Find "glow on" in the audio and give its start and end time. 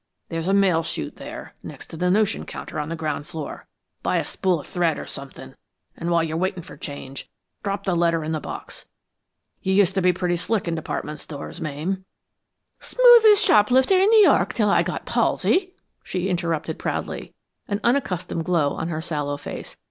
18.43-18.87